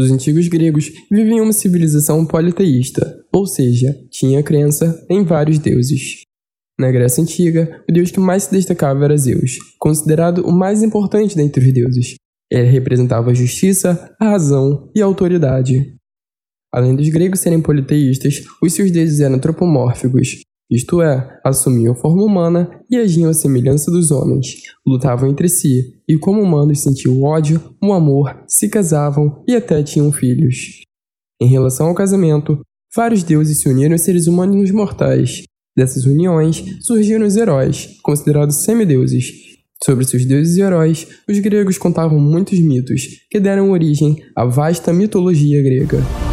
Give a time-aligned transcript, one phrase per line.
[0.00, 6.22] Os antigos gregos viviam uma civilização politeísta, ou seja, tinha crença em vários deuses.
[6.78, 11.36] Na Grécia Antiga, o deus que mais se destacava era Zeus, considerado o mais importante
[11.36, 12.14] dentre os deuses.
[12.50, 15.94] Ele representava a justiça, a razão e a autoridade.
[16.72, 20.40] Além dos gregos serem politeístas, os seus deuses eram antropomórficos,
[20.70, 26.16] isto é, assumiam forma humana e agiam à semelhança dos homens, lutavam entre si e,
[26.16, 30.82] como humanos, sentiam ódio, o amor, se casavam e até tinham filhos.
[31.42, 32.60] Em relação ao casamento,
[32.94, 35.42] vários deuses se uniram aos seres humanos mortais.
[35.76, 39.50] Dessas uniões surgiram os heróis, considerados semideuses.
[39.82, 44.92] Sobre seus deuses e heróis, os gregos contavam muitos mitos, que deram origem à vasta
[44.92, 46.29] mitologia grega.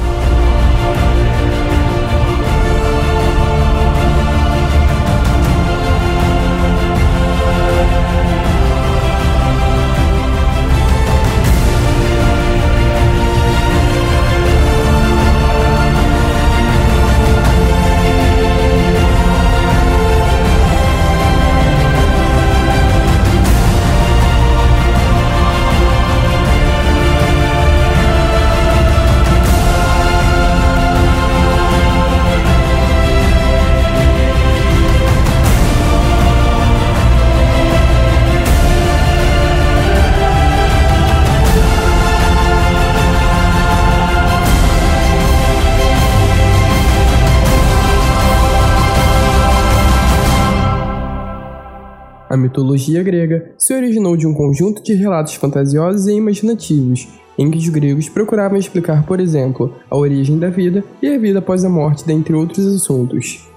[52.78, 57.70] Mitologia grega se originou de um conjunto de relatos fantasiosos e imaginativos, em que os
[57.70, 62.06] gregos procuravam explicar, por exemplo, a origem da vida e a vida após a morte,
[62.06, 63.48] dentre outros assuntos.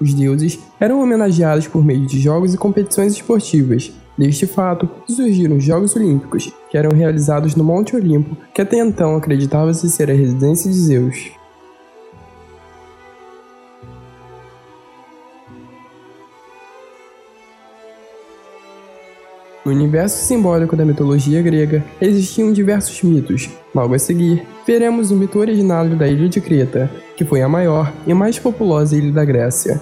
[0.00, 3.92] Os deuses eram homenageados por meio de jogos e competições esportivas.
[4.18, 9.16] Deste fato, surgiram os Jogos Olímpicos, que eram realizados no Monte Olimpo, que até então
[9.16, 11.30] acreditava-se ser a residência de Zeus.
[19.64, 23.48] No universo simbólico da mitologia grega, existiam diversos mitos.
[23.72, 27.92] Logo a seguir, veremos o mito originário da ilha de Creta, que foi a maior
[28.04, 29.80] e mais populosa ilha da Grécia.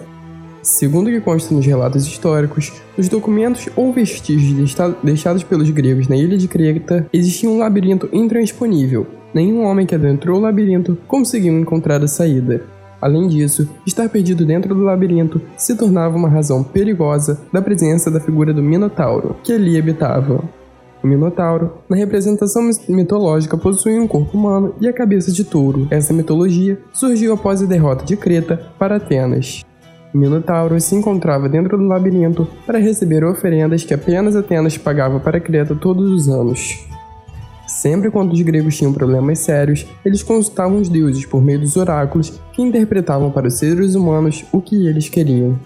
[0.62, 6.16] Segundo o que consta nos relatos históricos, nos documentos ou vestígios deixados pelos gregos na
[6.16, 9.06] ilha de Creta, existia um labirinto intransponível.
[9.32, 12.62] Nenhum homem que adentrou o labirinto conseguiu encontrar a saída.
[13.00, 18.20] Além disso, estar perdido dentro do labirinto se tornava uma razão perigosa da presença da
[18.20, 20.42] figura do Minotauro, que ali habitava.
[21.02, 25.88] O Minotauro, na representação mitológica, possuía um corpo humano e a cabeça de touro.
[25.90, 29.64] Essa mitologia surgiu após a derrota de Creta para Atenas.
[30.12, 35.40] O Minotauro se encontrava dentro do labirinto para receber oferendas que apenas Atenas pagava para
[35.40, 36.86] Creta todos os anos.
[37.70, 42.40] Sempre quando os gregos tinham problemas sérios, eles consultavam os deuses por meio dos oráculos
[42.52, 45.56] que interpretavam para os seres humanos o que eles queriam.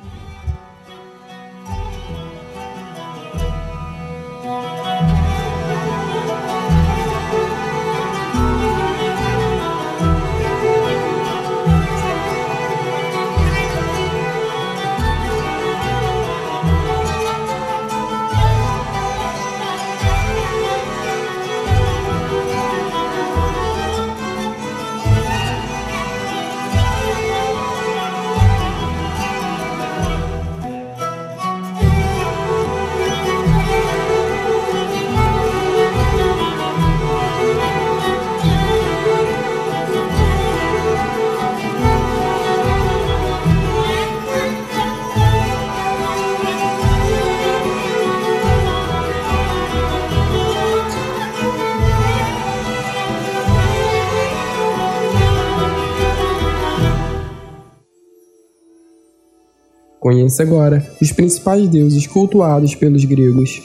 [60.24, 63.60] Conheça agora os principais deuses cultuados pelos gregos.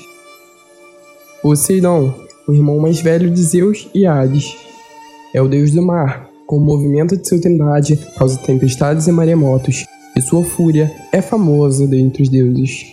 [1.42, 2.14] Poseidon,
[2.46, 4.58] o irmão mais velho de Zeus e Hades.
[5.34, 9.86] É o deus do mar, com o movimento de sua trindade causa tempestades e maremotos,
[10.18, 12.88] e sua fúria é famosa dentre os deuses.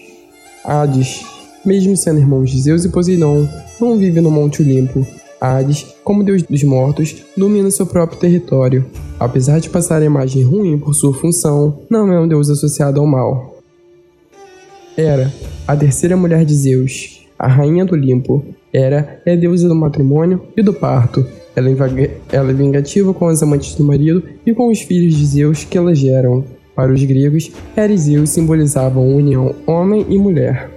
[0.64, 1.26] Hades,
[1.64, 3.48] mesmo sendo irmão de Zeus e Poseidon,
[3.80, 5.04] não vive no Monte Olimpo,
[5.40, 8.86] Hades, como deus dos mortos, domina seu próprio território.
[9.18, 13.06] Apesar de passar a imagem ruim por sua função, não é um deus associado ao
[13.06, 13.55] mal.
[14.96, 15.32] Hera,
[15.66, 18.44] a terceira mulher de Zeus, a rainha do Olimpo.
[18.72, 21.26] Hera é deusa do matrimônio e do parto.
[21.54, 25.26] Ela é, ela é vingativa com as amantes do marido e com os filhos de
[25.26, 26.44] Zeus que ela geram.
[26.74, 30.70] Para os gregos, Hera e Zeus simbolizavam a união homem e mulher.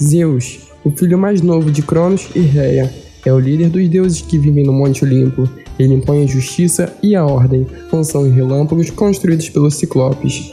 [0.00, 2.90] Zeus o filho mais novo de Cronos e Rhea,
[3.24, 5.46] É o líder dos deuses que vivem no Monte Olimpo.
[5.78, 10.52] Ele impõe a justiça e a ordem, função e relâmpagos construídos pelos ciclopes.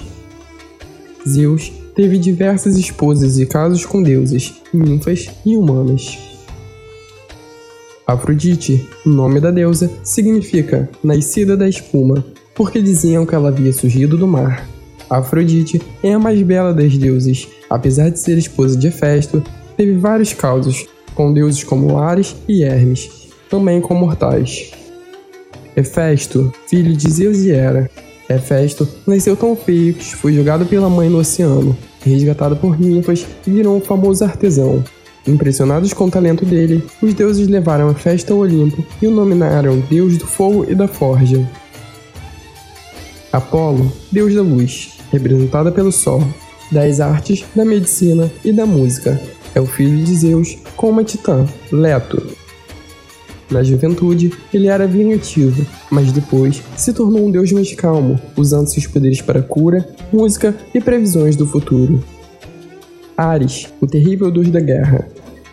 [1.26, 6.16] Zeus teve diversas esposas e casos com deuses, ninfas e humanas.
[8.06, 12.24] Afrodite, nome da deusa, significa nascida da espuma,
[12.54, 14.64] porque diziam que ela havia surgido do mar.
[15.10, 19.44] Afrodite é a mais bela das deuses, apesar de ser esposa de Hefesto,
[19.76, 20.86] teve vários causos,
[21.16, 23.10] com deuses como Ares e Hermes,
[23.50, 24.72] também com mortais.
[25.76, 27.90] Hefesto, filho de Zeus e Hera.
[28.30, 33.52] Hefesto nasceu tão feio que foi jogado pela mãe no oceano, resgatado por ninfas e
[33.52, 34.84] virou um famoso artesão.
[35.26, 39.80] Impressionados com o talento dele, os deuses levaram a festa ao Olimpo e o nomearam
[39.90, 41.50] Deus do Fogo e da Forja.
[43.32, 46.24] Apolo, deus da luz, representada pelo Sol,
[46.72, 49.20] das artes, da medicina e da música.
[49.54, 52.37] É o filho de Zeus com uma titã, Leto.
[53.50, 58.86] Na juventude, ele era vingativo, mas depois se tornou um deus mais calmo, usando seus
[58.86, 62.04] poderes para cura, música e previsões do futuro.
[63.16, 65.08] Ares, o terrível deus da guerra,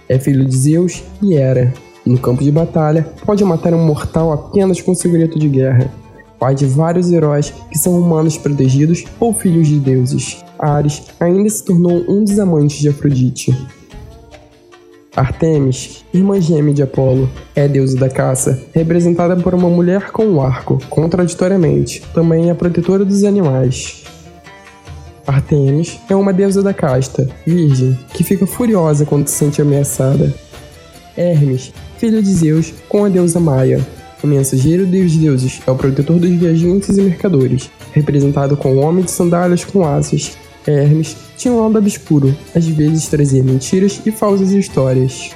[0.08, 1.72] é filho de Zeus e Hera.
[2.04, 5.90] No campo de batalha, pode matar um mortal apenas com seu grito de guerra.
[6.38, 11.64] Pai de vários heróis que são humanos protegidos ou filhos de deuses, Ares ainda se
[11.64, 13.56] tornou um dos amantes de Afrodite.
[15.16, 20.42] Artemis, irmã gêmea de Apolo, é deusa da caça, representada por uma mulher com um
[20.42, 24.02] arco, contraditoriamente, também é protetora dos animais.
[25.24, 30.34] Artemis é uma deusa da casta, virgem, que fica furiosa quando se sente ameaçada.
[31.16, 33.86] Hermes, filho de Zeus, com a deusa Maia.
[34.20, 39.04] O mensageiro dos deuses é o protetor dos viajantes e mercadores, representado com o homem
[39.04, 40.36] de sandálias com asas.
[40.66, 45.30] Hermes tinha um lado obscuro, às vezes trazia mentiras e falsas histórias.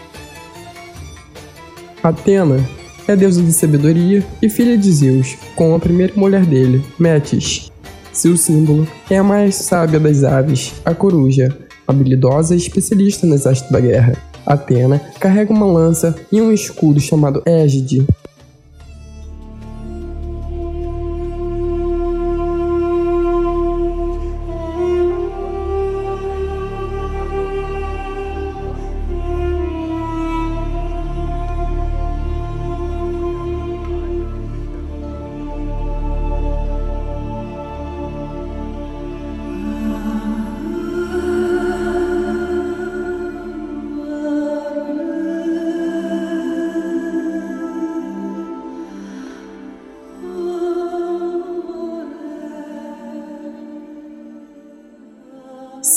[2.03, 2.65] Atena
[3.07, 7.71] é deusa da sabedoria e filha de Zeus, com a primeira mulher dele, Metis,
[8.19, 13.71] seu símbolo é a mais sábia das aves, a coruja, habilidosa e especialista nas artes
[13.71, 14.17] da guerra.
[14.45, 18.05] Atena carrega uma lança e um escudo chamado Égide,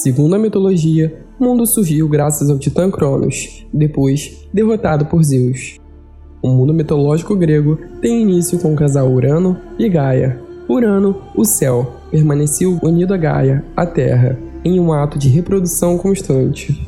[0.02, 5.78] Segundo a mitologia, o mundo surgiu graças ao titã Cronos, depois derrotado por Zeus.
[6.42, 10.42] O mundo mitológico grego tem início com o casal Urano e Gaia.
[10.68, 16.84] Urano, o céu, permaneceu unido a Gaia, a terra, em um ato de reprodução constante.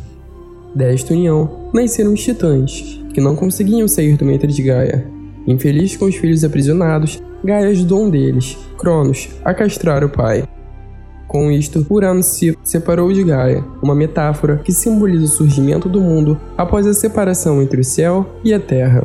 [0.74, 5.06] Desta união nasceram os titãs, que não conseguiam sair do ventre de Gaia.
[5.46, 10.46] Infeliz com os filhos aprisionados, Gaia ajudou um deles, Cronos, a castrar o pai.
[11.34, 16.40] Com isto, Urano se separou de Gaia, uma metáfora que simboliza o surgimento do mundo
[16.56, 19.04] após a separação entre o céu e a terra.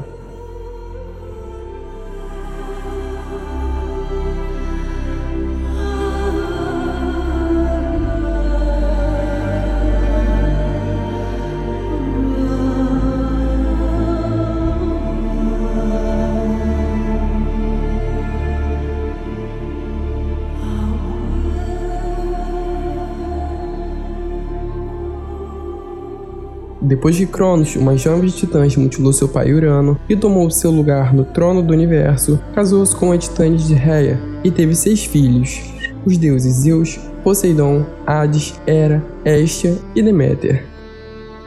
[27.08, 31.14] Depois de Cronos, uma jovem de titãs mutilou seu pai Urano e tomou seu lugar
[31.14, 35.58] no trono do universo, casou-se com a titã de Reia e teve seis filhos:
[36.04, 40.66] os deuses Zeus, Poseidon, Hades, Hera, Hestia e Deméter.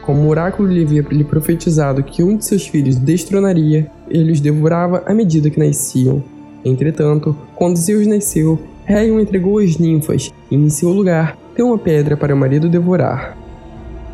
[0.02, 4.42] Como o oráculo lhe havia lhe profetizado que um de seus filhos destronaria, ele os
[4.42, 6.24] devorava à medida que nasciam.
[6.66, 11.78] Entretanto, quando Zeus nasceu, Reia o entregou às ninfas e, em seu lugar, deu uma
[11.78, 13.41] pedra para o marido devorar.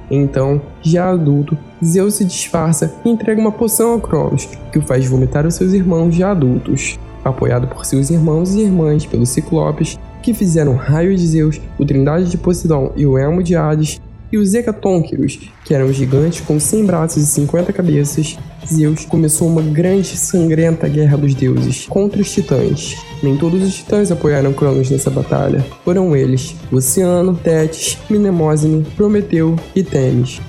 [0.10, 5.06] Então, já adulto, Zeus se disfarça e entrega uma poção a Cronos, que o faz
[5.06, 7.00] vomitar os seus irmãos já adultos.
[7.24, 12.30] Apoiado por seus irmãos e irmãs pelos Ciclopes, que fizeram raio de Zeus, o Trindade
[12.30, 16.86] de Poseidon e o Elmo de Hades, e os Hecatônquiros, que eram gigantes com 100
[16.86, 22.32] braços e 50 cabeças, Zeus começou uma grande e sangrenta guerra dos deuses contra os
[22.32, 22.98] titãs.
[23.24, 25.66] Nem todos os titãs apoiaram Cronos nessa batalha.
[25.86, 30.42] Foram eles: Oceano, Tétis, Mnemosine, Prometeu e Temis.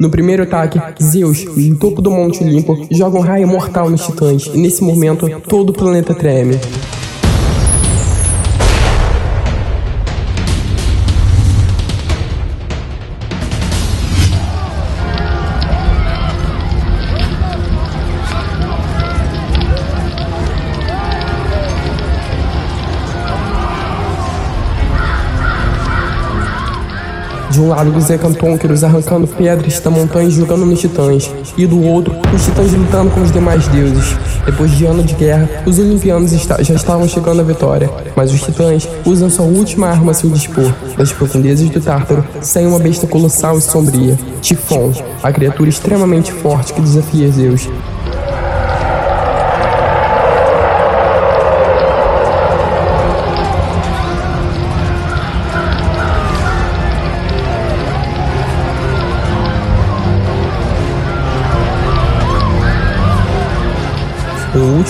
[0.00, 4.46] No primeiro ataque, Zeus, no topo do Monte Olimpo, joga um raio mortal nos titãs,
[4.46, 6.58] e nesse momento, todo o planeta treme.
[27.60, 31.84] De um lado, os Hecatonqueros arrancando pedras da montanha e jogando nos titãs, e do
[31.84, 34.16] outro, os titãs lutando com os demais deuses.
[34.46, 38.88] Depois de anos de guerra, os olimpianos já estavam chegando à vitória, mas os titãs
[39.04, 40.72] usam sua última arma a seu dispor.
[40.96, 46.72] Das profundezas do Tártaro sai uma besta colossal e sombria, Tifon, a criatura extremamente forte
[46.72, 47.68] que desafia Zeus.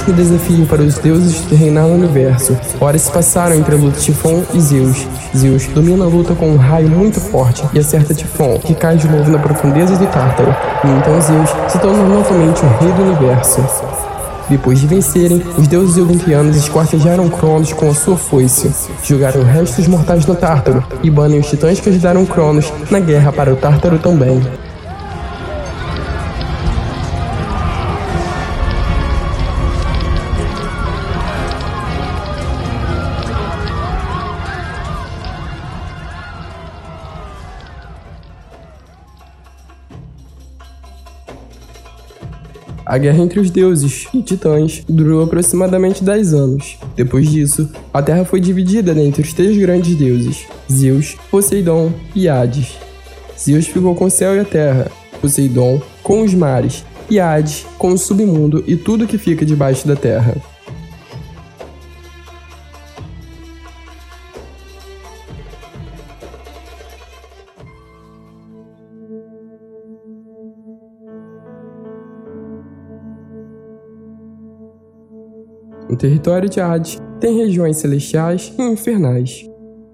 [0.00, 2.57] Último desafio para os deuses de reinar no universo.
[2.80, 5.07] Horas se passaram entre a luta Tifon e Zeus.
[5.37, 9.07] Zeus domina a luta com um raio muito forte e acerta Tifon, que cai de
[9.09, 10.54] novo na profundeza do Tártaro.
[10.85, 13.62] E então Zeus se torna novamente o rei do universo.
[14.49, 18.71] Depois de vencerem, os deuses olimpianos esquartejaram Cronos com a sua foice,
[19.04, 23.52] jogaram restos mortais no Tártaro e banem os titãs que ajudaram Cronos na guerra para
[23.52, 24.40] o Tártaro também.
[42.90, 46.76] A guerra entre os deuses e titãs durou aproximadamente 10 anos.
[46.97, 52.76] Depois disso, a Terra foi dividida entre os três grandes deuses: Zeus, Poseidon e Hades.
[53.38, 57.92] Zeus ficou com o céu e a terra, Poseidon com os mares e Hades com
[57.92, 60.35] o submundo e tudo que fica debaixo da terra.
[76.00, 79.47] Território de Hades, tem regiões celestiais e infernais.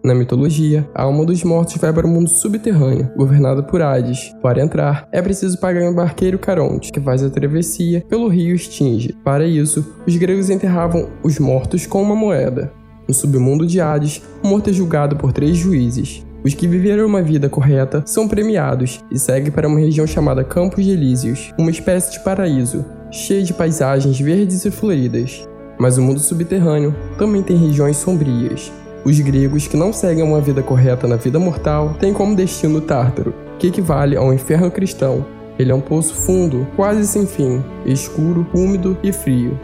[0.05, 4.33] Na mitologia, a alma dos mortos vai para o mundo subterrâneo, governado por Hades.
[4.41, 9.17] Para entrar, é preciso pagar um barqueiro Caronte, que faz a travessia pelo rio Stinge.
[9.25, 12.73] Para isso, os gregos enterravam os mortos com uma moeda.
[13.09, 16.25] No submundo de Hades, o morto é julgado por três juízes.
[16.45, 20.85] Os que viveram uma vida correta são premiados e seguem para uma região chamada Campos
[20.85, 25.49] de Elíseos, uma espécie de paraíso, cheia de paisagens verdes e floridas.
[25.79, 28.73] Mas o mundo subterrâneo também tem regiões sombrias.
[29.05, 32.81] Os gregos que não seguem uma vida correta na vida mortal têm como destino o
[32.81, 35.25] Tártaro, que equivale ao inferno cristão.
[35.59, 39.59] Ele é um poço fundo, quase sem fim, escuro, úmido e frio.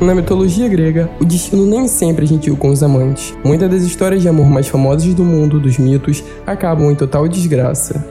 [0.00, 3.34] Na mitologia grega, o destino nem sempre é gentil com os amantes.
[3.44, 8.02] Muitas das histórias de amor mais famosas do mundo, dos mitos, acabam em total desgraça.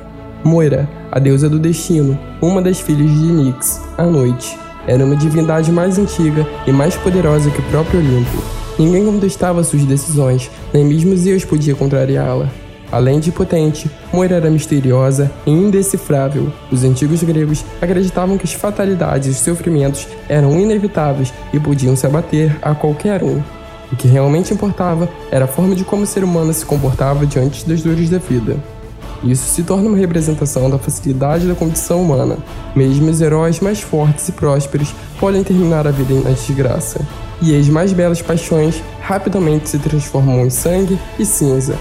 [0.44, 4.56] Moira, a deusa do destino, uma das filhas de Nix, a noite,
[4.86, 8.38] era uma divindade mais antiga e mais poderosa que o próprio Olimpo.
[8.78, 12.52] Ninguém contestava suas decisões, nem mesmo Zeus podia contrariá-la.
[12.92, 16.52] Além de potente, Moira era misteriosa e indecifrável.
[16.72, 22.08] Os antigos gregos acreditavam que as fatalidades e os sofrimentos eram inevitáveis e podiam se
[22.08, 23.42] abater a qualquer um.
[23.92, 27.68] O que realmente importava era a forma de como o ser humano se comportava diante
[27.68, 28.58] das dores da vida.
[29.24, 32.38] Isso se torna uma representação da facilidade da condição humana.
[32.76, 37.02] Mesmo os heróis mais fortes e prósperos podem terminar a vida na desgraça.
[37.42, 41.76] E as mais belas paixões rapidamente se transformam em sangue e cinza,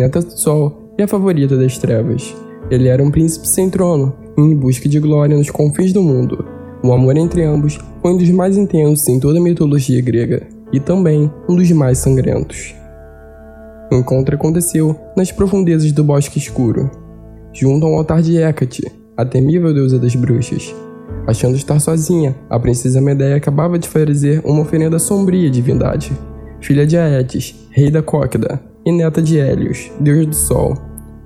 [0.00, 2.34] Ela era a neta do Sol e a favorita das trevas.
[2.70, 6.44] Ele era um príncipe sem trono, em busca de glória nos confins do mundo.
[6.82, 10.80] O amor entre ambos foi um dos mais intensos em toda a mitologia grega e
[10.80, 12.74] também um dos mais sangrentos.
[13.92, 16.90] O encontro aconteceu nas profundezas do Bosque Escuro,
[17.52, 20.74] junto ao altar de Hecate, a temível deusa das bruxas.
[21.26, 26.12] Achando estar sozinha, a princesa Medeia acabava de fazer uma oferenda sombria à divindade,
[26.60, 30.76] filha de Aetes, rei da Cóquida, e neta de Hélios, deus do sol.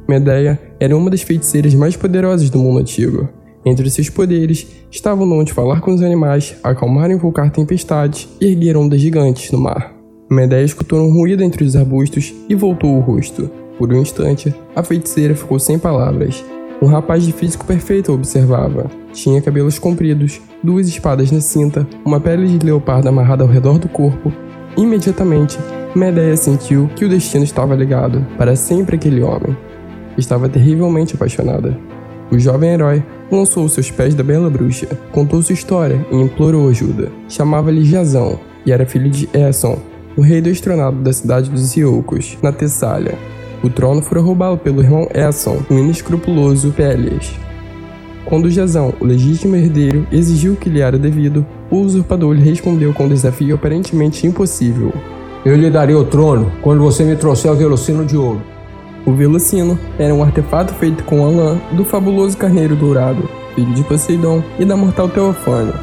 [0.08, 3.28] Medeia era uma das feiticeiras mais poderosas do mundo antigo.
[3.64, 8.28] Entre seus poderes estavam o dom de falar com os animais, acalmar e invocar tempestades
[8.40, 9.94] e erguer ondas gigantes no mar.
[10.30, 13.50] Medeia escutou um ruído entre os arbustos e voltou o rosto.
[13.78, 16.44] Por um instante, a feiticeira ficou sem palavras.
[16.82, 18.90] Um rapaz de físico perfeito a observava.
[19.12, 23.88] Tinha cabelos compridos, duas espadas na cinta, uma pele de leopardo amarrada ao redor do
[23.88, 24.32] corpo.
[24.76, 25.58] Imediatamente,
[25.94, 29.56] Medeia sentiu que o destino estava ligado para sempre aquele homem.
[30.18, 31.78] Estava terrivelmente apaixonada.
[32.30, 37.12] O jovem herói lançou seus pés da bela bruxa, contou sua história e implorou ajuda.
[37.28, 39.78] Chamava-lhe Jazão e era filho de Esson,
[40.16, 43.16] o rei destronado da cidade dos Ioucos, na Tessália.
[43.62, 47.32] O trono fora roubado pelo irmão Esson, o inescrupuloso Pélias.
[48.24, 53.04] Quando Jazão, o legítimo herdeiro, exigiu que lhe era devido, o usurpador lhe respondeu com
[53.04, 54.92] um desafio aparentemente impossível.
[55.44, 58.40] Eu lhe darei o trono quando você me trouxer o velocino de ouro.
[59.04, 63.84] O velocino era um artefato feito com a lã do fabuloso carneiro dourado, filho de
[63.84, 65.74] Poseidon e da mortal Teofânia.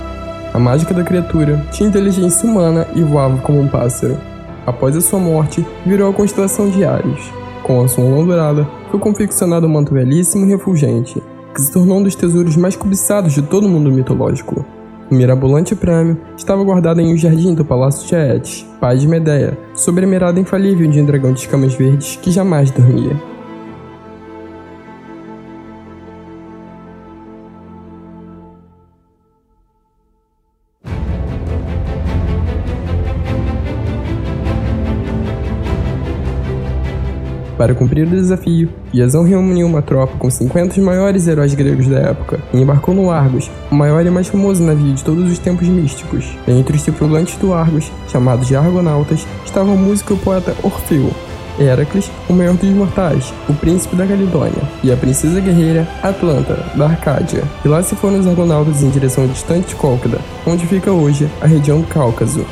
[0.51, 4.17] A mágica da criatura tinha inteligência humana e voava como um pássaro.
[4.65, 7.31] Após a sua morte, virou a constelação de Ares.
[7.61, 11.21] Com a sua lã dourada, foi confeccionado um manto belíssimo e refulgente,
[11.53, 14.65] que se tornou um dos tesouros mais cobiçados de todo o mundo mitológico.
[15.09, 19.57] O mirabolante prêmio estava guardado em um jardim do Palácio de Aetes, pai de Medeia,
[19.75, 23.30] sob a mirada infalível de um dragão de escamas verdes que jamais dormia.
[37.61, 41.99] Para cumprir o desafio, Jazão reuniu uma tropa com 50 dos maiores heróis gregos da
[41.99, 45.67] época e embarcou no Argos, o maior e mais famoso navio de todos os tempos
[45.67, 46.35] místicos.
[46.47, 51.11] Entre os tripulantes do Argos, chamados de Argonautas, estavam o músico e o poeta Orfeu,
[51.59, 56.85] Heracles, o maior dos mortais, o príncipe da Calidônia, e a princesa guerreira Atlanta, da
[56.85, 57.43] Arcádia.
[57.63, 61.45] E lá se foram os argonautas em direção distante de Cólquida, onde fica hoje a
[61.45, 62.43] região do Cáucaso.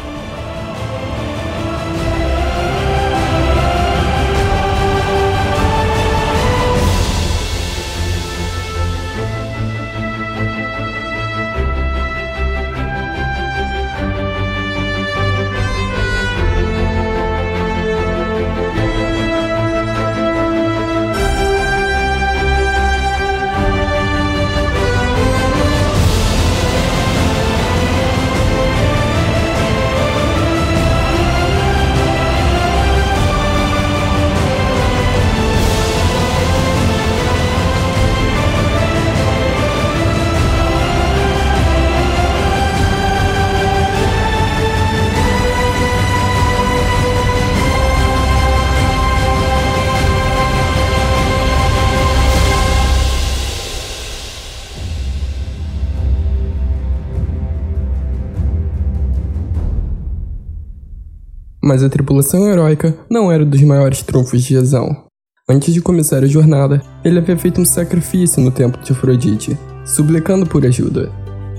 [61.70, 65.04] Mas a tripulação heróica não era dos maiores trunfos de Jezão.
[65.48, 69.56] Antes de começar a jornada, ele havia feito um sacrifício no templo de Afrodite,
[69.86, 71.12] suplicando por ajuda.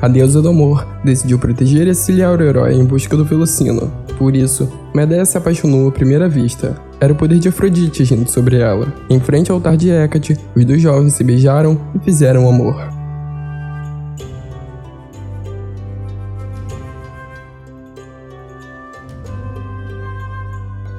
[0.02, 3.88] A deusa do amor decidiu proteger e auxiliar o herói em busca do Velocino.
[4.18, 6.76] Por isso, Medeia se apaixonou à primeira vista.
[7.00, 8.92] Era o poder de Afrodite agindo sobre ela.
[9.08, 12.99] Em frente ao altar de Hecate, os dois jovens se beijaram e fizeram amor.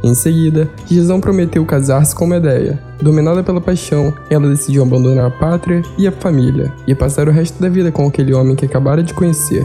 [0.04, 2.80] Em seguida, Gisão prometeu casar-se com Medeia.
[3.02, 7.62] Dominada pela paixão, ela decidiu abandonar a pátria e a família e passar o resto
[7.62, 9.64] da vida com aquele homem que acabara de conhecer.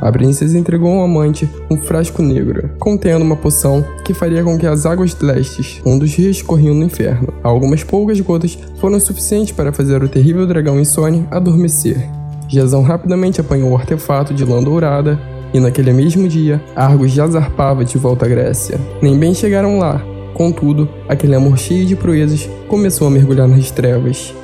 [0.00, 4.66] A princesa entregou ao amante um frasco negro, contendo uma poção que faria com que
[4.66, 7.28] as águas lestes, um dos rios, corriam no inferno.
[7.42, 12.08] Algumas poucas gotas foram suficientes para fazer o terrível dragão Insone adormecer.
[12.48, 15.20] Jazão rapidamente apanhou o artefato de lã dourada
[15.52, 18.80] e naquele mesmo dia, Argos já zarpava de volta à Grécia.
[19.02, 20.02] Nem bem chegaram lá,
[20.34, 24.34] contudo, aquele amor cheio de proezas começou a mergulhar nas trevas.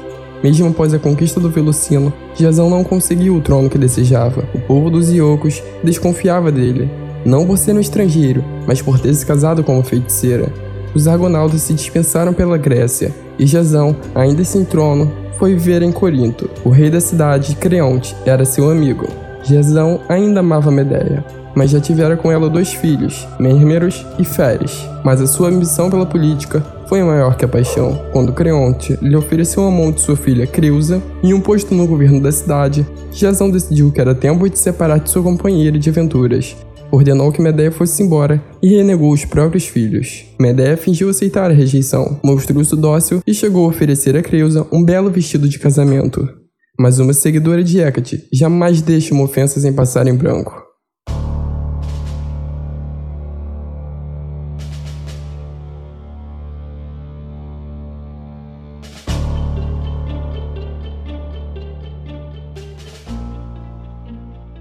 [0.42, 4.44] Mesmo após a conquista do Velocino, Jazão não conseguiu o trono que desejava.
[4.54, 6.90] O povo dos Iocos desconfiava dele,
[7.24, 10.52] não por ser um estrangeiro, mas por ter se casado com uma feiticeira.
[10.94, 16.48] os argonautas se dispensaram pela Grécia e Jasão, ainda sem trono, foi viver em Corinto.
[16.64, 19.25] O rei da cidade, Creonte, era seu amigo.
[19.48, 24.84] Jasão ainda amava Medeia, mas já tivera com ela dois filhos, Mérmeros e Feres.
[25.04, 28.00] Mas a sua ambição pela política foi maior que a paixão.
[28.12, 32.20] Quando Creonte lhe ofereceu a mão de sua filha Creusa e um posto no governo
[32.20, 36.56] da cidade, Jasão decidiu que era tempo de separar de sua companheira de aventuras
[36.90, 40.24] ordenou que Medeia fosse embora e renegou os próprios filhos.
[40.38, 45.10] Medeia fingiu aceitar a rejeição, mostrou-se dócil e chegou a oferecer a Creusa um belo
[45.10, 46.45] vestido de casamento.
[46.78, 50.66] Mas uma seguidora de Hecate jamais deixa uma ofensa sem passar em branco.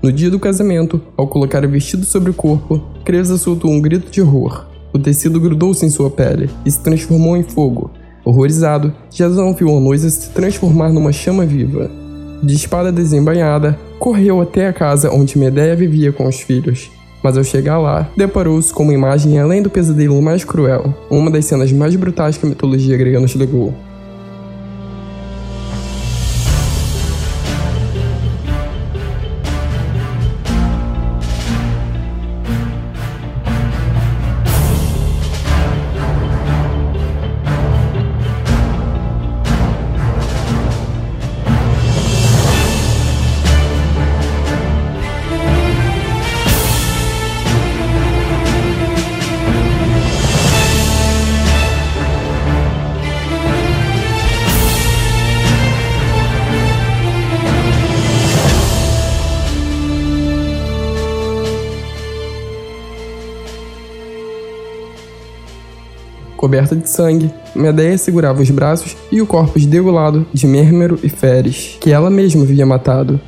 [0.01, 4.11] No dia do casamento, ao colocar o vestido sobre o corpo, Creusa soltou um grito
[4.11, 4.67] de horror.
[4.93, 7.91] O tecido grudou-se em sua pele e se transformou em fogo.
[8.23, 12.04] Horrorizado, Jason viu a noiva se transformar numa chama viva.
[12.45, 16.91] De espada desembainhada, correu até a casa onde Medeia vivia com os filhos.
[17.23, 21.45] Mas ao chegar lá, deparou-se com uma imagem além do pesadelo mais cruel, uma das
[21.45, 23.73] cenas mais brutais que a mitologia grega nos legou.
[66.45, 71.75] Coberta de sangue, Medeia segurava os braços e o corpo degolado de Mérmero e Feres,
[71.81, 73.19] que ela mesma havia matado.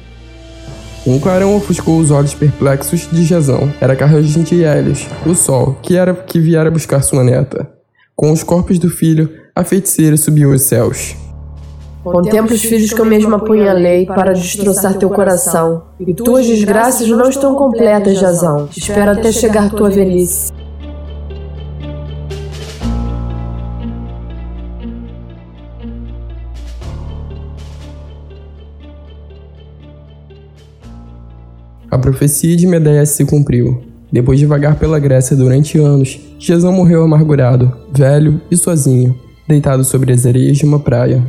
[1.04, 3.74] Um clarão ofuscou os olhos perplexos de Jazão.
[3.82, 7.68] Era a carruagem de Hélios, o sol, que era que viera buscar sua neta.
[8.16, 11.16] Com os corpos do filho, a feiticeira subiu aos céus.
[12.04, 15.86] Contempla os filhos que eu mesma apunhalei para destroçar teu coração.
[16.00, 18.70] E tuas desgraças não estão completas, Jazão.
[18.78, 20.52] Espero até chegar tua velhice.
[31.98, 33.82] A profecia de Medeia se cumpriu.
[34.12, 40.14] Depois de vagar pela Grécia durante anos, Jesus morreu amargurado, velho e sozinho, deitado sobre
[40.14, 41.26] as areias de uma praia.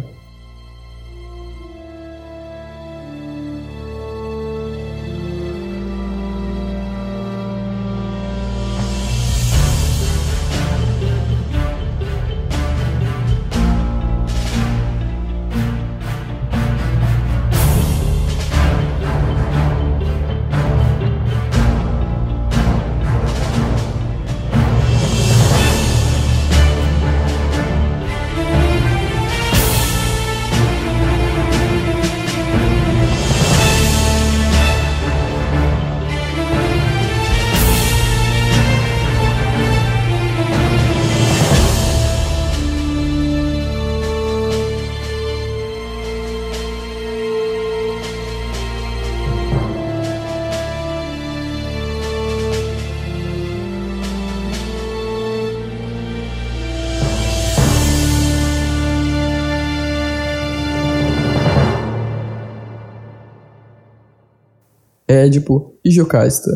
[65.09, 66.51] Édipo e Jocasta.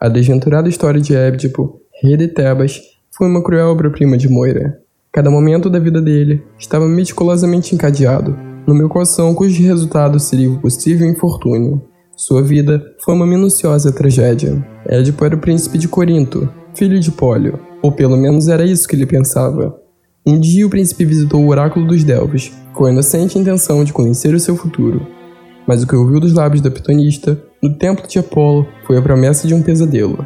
[0.00, 2.80] A desventurada história de Édipo, rei de Tebas,
[3.16, 4.80] foi uma cruel obra-prima de Moira.
[5.12, 8.36] Cada momento da vida dele estava meticulosamente encadeado,
[8.66, 11.80] no meu coração cujo resultado seria o possível infortúnio.
[12.16, 14.60] Sua vida foi uma minuciosa tragédia.
[14.84, 18.96] Édipo era o príncipe de Corinto, filho de Pólio, ou pelo menos era isso que
[18.96, 19.80] ele pensava.
[20.26, 24.34] Um dia o príncipe visitou o oráculo dos Delfos, com a inocente intenção de conhecer
[24.34, 25.13] o seu futuro.
[25.66, 29.46] Mas o que ouviu dos lábios da pitonista, no templo de Apolo, foi a promessa
[29.46, 30.24] de um pesadelo.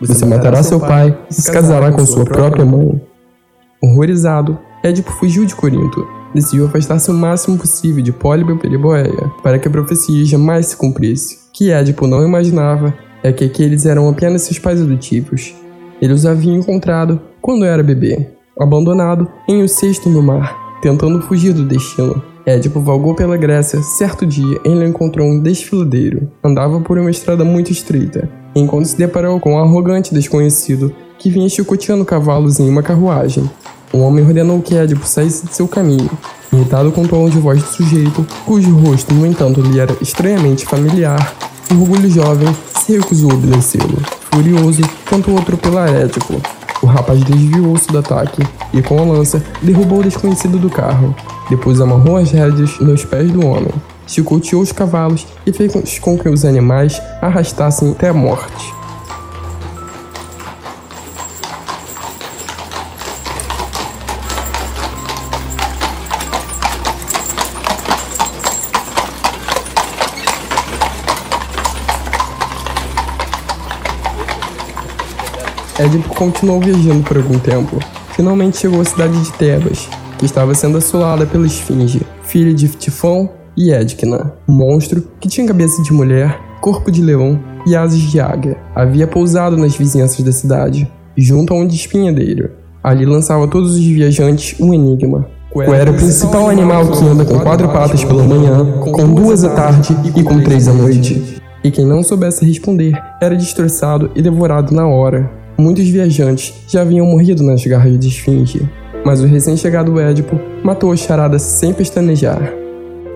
[0.00, 3.00] Você matará seu pai e se casará com sua própria mãe.
[3.82, 9.58] Horrorizado, Édipo fugiu de Corinto, decidiu afastar-se o máximo possível de Pólibo e Periboéia, para
[9.58, 11.36] que a profecia jamais se cumprisse.
[11.36, 15.54] O que Édipo não imaginava é que aqueles eram apenas seus pais adotivos.
[16.00, 18.28] Ele os havia encontrado quando era bebê,
[18.60, 22.22] abandonado em um cesto no mar, tentando fugir do destino.
[22.46, 23.82] Édipo vagou pela Grécia.
[23.82, 26.30] Certo dia, ele encontrou um desfiladeiro.
[26.44, 28.30] Andava por uma estrada muito estreita.
[28.54, 33.50] Enquanto se deparou com um arrogante desconhecido, que vinha chicoteando cavalos em uma carruagem.
[33.92, 36.08] O homem ordenou que Édipo saísse de seu caminho,
[36.52, 40.66] irritado com o tom de voz do sujeito, cujo rosto, no entanto, lhe era estranhamente
[40.66, 41.36] familiar.
[41.72, 44.00] O orgulho jovem se recusou a obedecê-lo.
[44.32, 46.40] Furioso, tentou atropelar Édipo.
[46.86, 51.12] O rapaz desviou-se do ataque e, com a lança, derrubou o desconhecido do carro.
[51.50, 53.72] Depois amarrou as rédeas nos pés do homem,
[54.06, 58.75] chicoteou os cavalos e fez com que os animais arrastassem até a morte.
[75.86, 77.78] Édipo continuou viajando por algum tempo.
[78.16, 83.30] Finalmente chegou à cidade de Tebas, que estava sendo assolada pela Esfinge, filha de Tifão
[83.56, 88.18] e Edkina, um monstro que tinha cabeça de mulher, corpo de leão e asas de
[88.18, 88.56] águia.
[88.74, 92.50] Havia pousado nas vizinhanças da cidade, junto a um despinhadeiro.
[92.82, 95.28] Ali lançava todos os viajantes um enigma.
[95.52, 99.50] Qual era o principal animal que anda com quatro patas pela manhã, com duas à
[99.50, 101.40] tarde e com três à noite?
[101.62, 105.45] E quem não soubesse responder era destroçado e devorado na hora.
[105.58, 108.68] Muitos viajantes já haviam morrido nas garras de Esfinge,
[109.04, 112.52] mas o recém-chegado Édipo matou a charada sem pestanejar.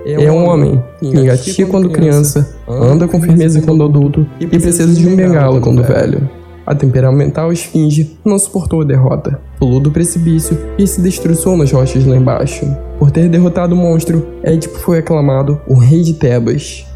[0.06, 5.14] É um homem, engatia quando criança, anda com firmeza quando adulto e precisa de um
[5.14, 6.28] bengala quando velho.
[6.66, 12.06] A temperamental esfinge não suportou a derrota, pulou do precipício e se destroçou nas rochas
[12.06, 12.64] lá embaixo.
[12.98, 16.86] Por ter derrotado o monstro, Édipo foi aclamado o rei de Tebas.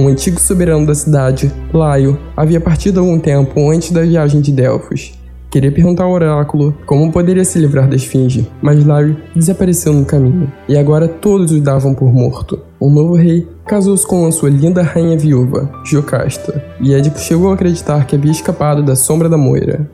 [0.00, 5.12] Um antigo soberano da cidade, Laio, havia partido algum tempo antes da viagem de Delfos.
[5.50, 10.50] Queria perguntar ao oráculo como poderia se livrar da esfinge, mas Laio desapareceu no caminho,
[10.66, 12.60] e agora todos o davam por morto.
[12.80, 17.54] O novo rei casou-se com a sua linda rainha viúva, Jocasta, e Édipo chegou a
[17.54, 19.86] acreditar que havia escapado da sombra da moira.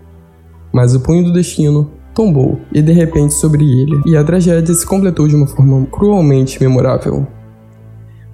[0.73, 4.87] Mas o punho do destino tombou, e de repente sobre ele, e a tragédia se
[4.87, 7.27] completou de uma forma cruelmente memorável.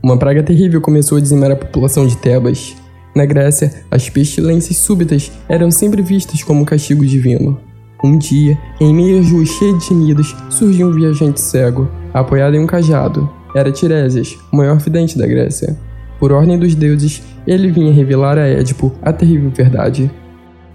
[0.02, 2.74] Uma praga terrível começou a dizimar a população de Tebas.
[3.14, 7.56] Na Grécia, as pestilências súbitas eram sempre vistas como um castigo divino.
[8.02, 12.58] Um dia, em meio às ruas cheias de gemidos, surgiu um viajante cego, apoiado em
[12.58, 13.30] um cajado.
[13.54, 15.78] Era Tiresias, o maior vidente da Grécia.
[16.18, 20.10] Por ordem dos deuses, ele vinha revelar a Édipo a terrível verdade.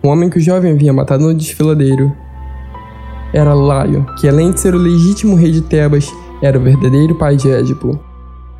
[0.01, 2.15] O homem que o jovem havia matado no desfiladeiro
[3.33, 6.09] era Laio, que além de ser o legítimo rei de Tebas,
[6.41, 8.06] era o verdadeiro pai de Édipo.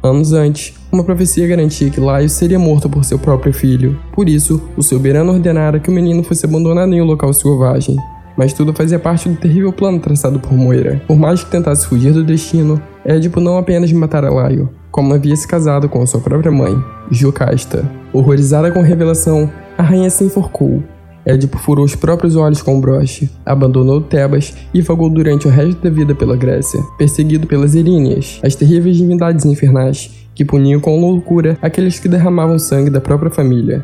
[0.08, 4.00] Anos antes, uma profecia garantia que Laio seria morto por seu próprio filho.
[4.14, 7.98] Por isso, o soberano ordenara que o menino fosse abandonado em um local selvagem.
[8.38, 11.02] Mas tudo fazia parte do terrível plano traçado por Moira.
[11.08, 15.48] Por mais que tentasse fugir do destino, Édipo não apenas matara Laio, como havia se
[15.48, 16.74] casado com sua própria mãe,
[17.12, 17.84] Jocasta.
[18.14, 20.84] Horrorizada com a revelação, a rainha se enforcou
[21.28, 25.82] Édipo furou os próprios olhos com o broche, abandonou Tebas e vagou durante o resto
[25.82, 31.58] da vida pela Grécia, perseguido pelas Eríneas, as terríveis divindades infernais, que puniam com loucura
[31.62, 33.84] aqueles que derramavam sangue da própria família.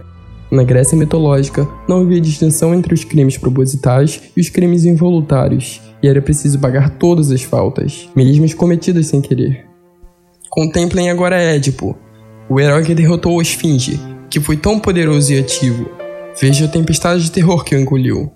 [0.50, 6.08] Na Grécia mitológica, não havia distinção entre os crimes propositais e os crimes involuntários, e
[6.08, 9.66] era preciso pagar todas as faltas, mesmo as cometidas sem querer.
[10.50, 11.98] Contemplem agora Édipo,
[12.48, 15.90] o herói que derrotou a Esfinge, que foi tão poderoso e ativo,
[16.40, 18.32] Veja a tempestade de terror que o engoliu.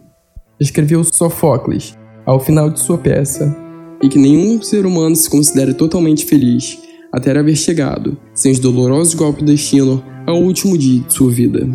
[0.59, 3.55] Escreveu Sofocles, ao final de sua peça,
[4.01, 6.77] e que nenhum ser humano se considere totalmente feliz
[7.11, 11.67] até haver chegado, sem os dolorosos golpes do destino, ao último dia de sua vida.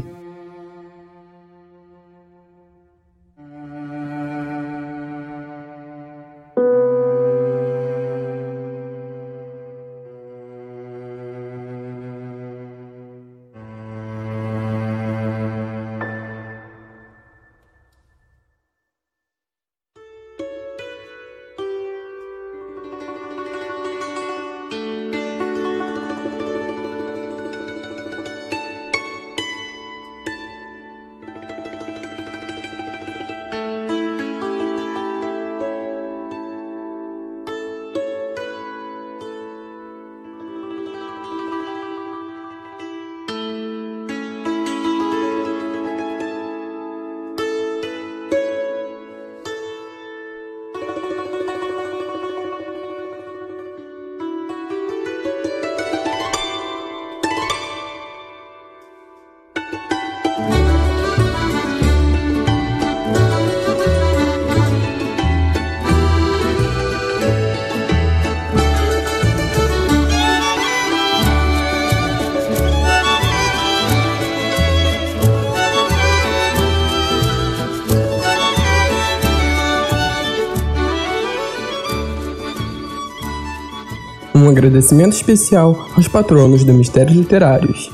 [84.42, 87.92] Um agradecimento especial aos patronos do Mistérios Literários.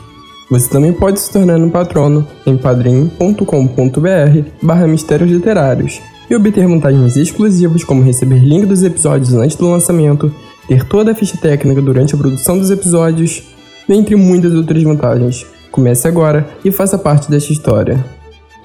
[0.50, 7.18] Você também pode se tornar um patrono em padrim.com.br barra Mistérios Literários e obter vantagens
[7.18, 10.34] exclusivas como receber link dos episódios antes do lançamento,
[10.66, 13.42] ter toda a ficha técnica durante a produção dos episódios,
[13.86, 15.44] dentre muitas outras vantagens.
[15.70, 18.02] Comece agora e faça parte desta história.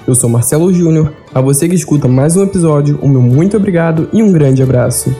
[0.07, 4.07] Eu sou Marcelo Júnior, a você que escuta mais um episódio, o meu muito obrigado
[4.13, 5.13] e um grande abraço.